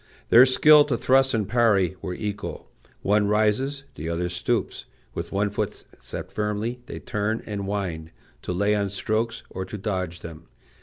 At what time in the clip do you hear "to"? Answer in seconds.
0.85-0.97, 8.41-8.51, 9.65-9.77